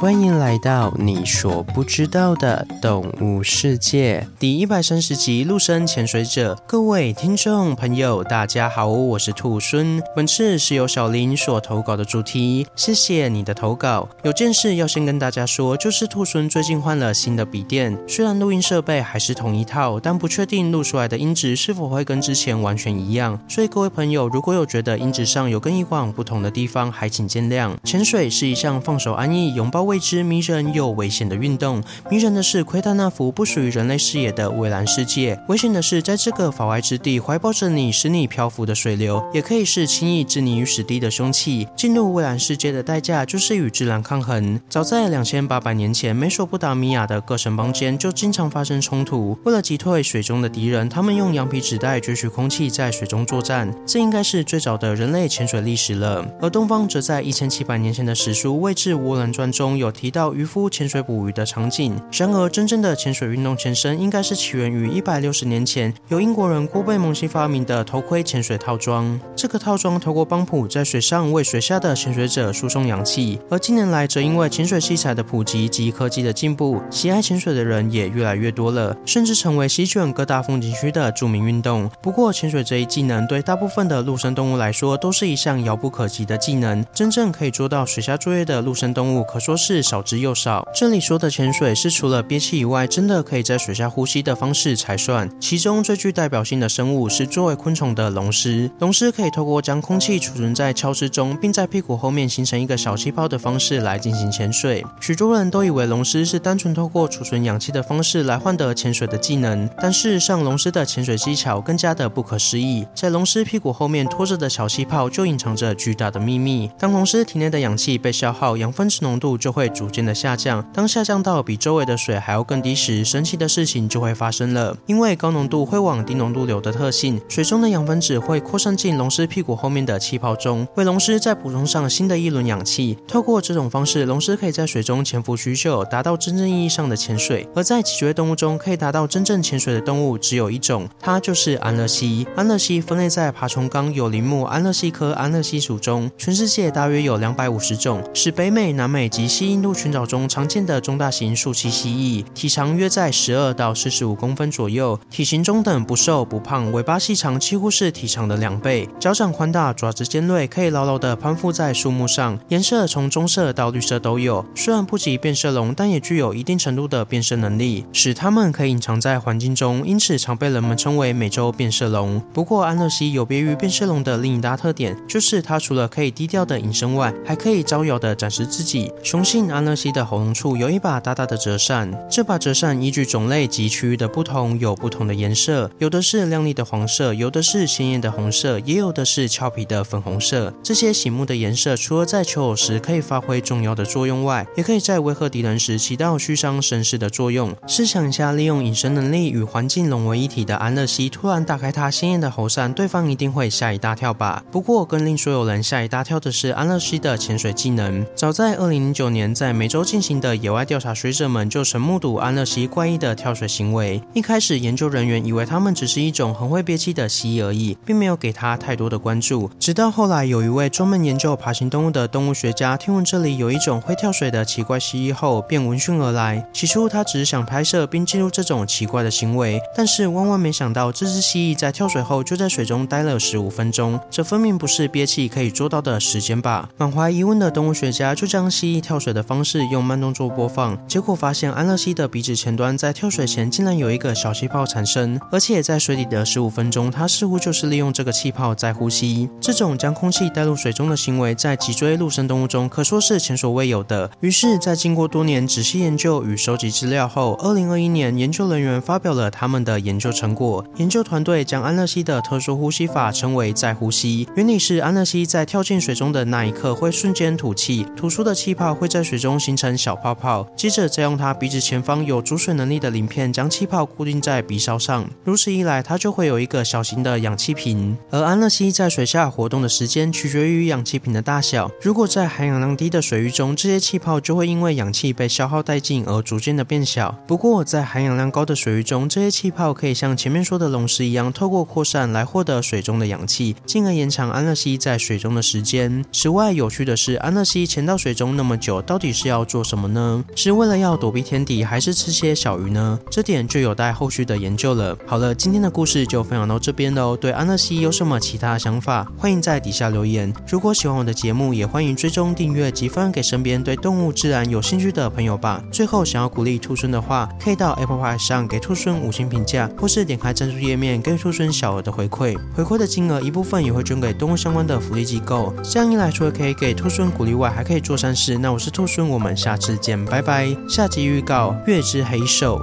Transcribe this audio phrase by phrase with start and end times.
[0.00, 6.54] 欢迎来到你所不知道的动物世界第一百三十集《陆生潜水者》。
[6.66, 10.02] 各位听众朋友，大家好，我是兔孙。
[10.16, 14.08] 本次是由小林所投稿的主题，谢谢你的投稿。
[14.22, 23.38] 有件事要先跟大家说，就是兔孙最近换了新的笔电，虽然录音设备还是同一套，但不确定录出来的音质是否会跟之前完全一样。
[23.46, 27.76] 所以各位朋友，如果有觉得音质上有跟以往不同的地方，还请见谅。
[27.84, 31.82] 潜水是一项放手安逸、拥抱未知、迷人又危险的运动。
[32.08, 41.66] 迷人的是窥探那幅不属于人类视野的蔚蓝世界；危险的是，在这个法外之地，怀抱着你，使你漂浮的水流，也可以是轻易置你于死地的凶器。
[41.74, 44.60] 进入蔚蓝世界的代价，就是与自然抗衡。
[44.68, 49.36] 早在两千八百年前，美索不达米亚的各城邦间就经常发生冲突。
[49.44, 53.74] 为了击退水中的敌人，他们用羊皮纸袋攫取空气，在水中作战。
[53.84, 56.24] 这应该是最早的人类潜水历史了。
[56.40, 60.32] 而东方则在一千七百年前的史书《魏志倭人传》中有提到。
[60.32, 62.00] 渔夫潜水捕鱼的场景。
[62.12, 69.18] 然而，真正的潜水运动前身应该是起源于一百六十年前，由英国人郭贝蒙西发明的头盔潜水套装。
[69.34, 73.40] 这个套装透过帮浦在水上为水下的潜水者输送氧气。
[73.50, 81.90] 而近年来，则因为潜水器材的普及及科技的进步，喜爱潜水的人也越来越多了，甚至成为席卷各大风景区的著名运动。
[82.02, 86.84] 不过，潜水这一技能对大部分的陆生动物来说，都是一项遥不可及的技能。
[86.94, 90.66] 真正可以做到水下作业的陆生动物，可说是是少之又少。
[90.74, 95.30] 这里说的潜水是除了憋气以外，真的可以在水下呼吸的方式才算。
[95.38, 98.68] 其中最具代表性的生物是作为昆虫的龙虱。
[98.80, 104.84] 龙虱可以透过将空气储存在鞘翅中，并在屁股后面形成一个小气泡的方式来进行潜水。
[105.00, 112.84] 许多人都以为龙虱是单纯透过储存氧气的方式来换得潜水的技能，但事实上，龙虱的潜水技巧更加的不可思议。
[112.92, 116.68] 在龙虱屁股后面拖着的小气泡就隐藏着巨大的秘密。
[116.76, 124.74] 当龙虱体内的氧气被消耗，氧分子浓度就会会逐渐的下降，当下降到比周围的水还要更低时，神奇的事情就会发生了。
[124.86, 132.96] 因为高浓度会往低浓度流的特性，水中的氧分子会扩散进龙虱屁股后面的气泡中，为龙虱再补充上新的一轮氧气。
[133.06, 137.46] 透过这种方式，龙虱可以在水中潜伏许久，达到真正意义上的潜水。
[137.54, 142.26] 而在脊椎动物中，可以达到真正潜水的动物只有一种，它就是安乐蜥。
[142.34, 164.44] 安乐蜥分类在爬虫纲有鳞目安乐蜥科安乐蜥属中，全世界大约有两百五十种，是北美、南美及西印度群岛中常见的中大型树栖蜥蜴，体长约在十二到四十五公分左右，体型中等，不瘦不胖，尾巴细长，几乎是体长的两倍，脚掌宽大，爪子尖锐，可以牢牢地攀附在树木上，颜色从棕色到绿色都有。
[164.54, 172.22] 虽然不及变色龙，但也具有一定程度的变色能力，使它们可以隐藏在环境中，因此常被人们称为美洲变色龙。
[172.32, 178.92] 不过，安乐蜥有别于变色龙的另一大特点，就是它除了可以低调的隐身外，还可以招摇地展示自己。
[179.02, 190.52] 雄性安乐西的喉咙处有一把大大的折扇，这把折扇依据种类及区域的不同，有不同的颜色，有的是亮丽的黄色，有的是鲜艳的红色，也有的是俏皮的粉红色。
[190.64, 197.54] 这些醒目的颜色，除了在求偶时可以发挥重要的作用外，也可以在威吓敌人时起到虚张声势的作用。
[197.68, 204.42] 试想一下，利用隐身能力与环境融为一体的安乐西突然打开它鲜艳的喉扇，对方一定会吓一大跳吧？
[204.50, 208.04] 不过，更令所有人吓一大跳的是安乐西的潜水技能。
[208.16, 210.94] 早在二零零九年，在美洲进行的野外调查。
[210.94, 214.02] 学者们就曾目睹安乐蜥怪异的跳水行为。
[214.12, 219.50] 一开始，研究人员以为它们只是一种很会憋气的蜥蜴而已，并没有给它太多的关注。
[219.58, 226.46] 直到后来，有一位专门研究爬行动物的动物学家听闻这里有一种会跳水的奇怪蜥蜴后，便闻讯而来。
[226.52, 233.98] 起初，他只是想拍摄并记录这种奇怪的行为，但是万万没想到，这只蜥蜴在跳水后就在水中待了十五分钟。
[234.10, 236.68] 这分明不是憋气可以做到的时间吧？
[236.76, 240.78] 满怀疑问的动物学家就将蜥蜴跳水的方式用慢动作播放。
[240.86, 249.28] 结果发现，安乐蜥的鼻子前端在跳水前竟然有一个小气泡产生，而且在水底的十五分钟，它似乎就是利用这个气泡在呼吸。
[249.40, 254.10] 这种将空气带入水中的行为，在脊椎陆生动物中可说是前所未有的。
[254.20, 260.64] 于是，在经过多年仔细研究与收集资料后，二零二一年，研究人员发表了他们的研究成果。
[260.76, 271.16] 研究团队将安乐蜥的特殊呼吸法称为在呼吸，原理是安乐蜥在跳进水中的那一刻会瞬间吐气，吐出的气泡会在在水中形成小泡泡，接着再用。
[271.16, 275.08] 它鼻子前方有阻水能力的鳞片，将气泡固定在鼻梢上。
[275.24, 277.96] 如此一来，它就会有一个小型的氧气瓶。
[278.10, 281.70] 而安乐蜥在水下活动的时间取决于氧气瓶的大小。
[281.80, 287.18] 如果在含氧量低的水域中，这些气泡就会因为氧气被消耗殆尽而逐渐的变小。
[287.26, 296.04] 不过，在含氧量高的水域中，这些气泡可以像前面说的龙虱一样，透过扩散来获得水中的氧气，进而延长安乐蜥在水中的时间。
[296.12, 300.24] 此外，有趣的是，安乐蜥潜到水中那么久，到底是要做什么呢？
[300.34, 302.98] 是为了要躲避天敌，还是吃些小鱼呢？
[303.08, 304.98] 这点就有待后续的研究了。
[305.06, 307.16] 好了，今天的故事就分享到这边喽。
[307.16, 310.34] 对安乐西有什么其他想法，欢迎在底下留言。
[310.48, 315.62] 如果喜欢我的节目，也欢迎追踪订阅及分享给身边对动物自然有兴趣的朋友吧。
[315.70, 322.36] 最后，想要鼓励兔孙的话，可以到 Apple Podcast 上给兔孙五星评价，或是点开赞助页面给兔孙小额的回馈。
[322.56, 325.54] 回馈的金额一部分也会捐给动物相关的福利机构。
[325.62, 328.36] 这样一来，除了可以给兔孙鼓励外，还可以做善事。
[328.36, 330.56] 那我是兔猻，我们下次见，拜拜。
[330.68, 332.60] 下集预告：月之黑兽。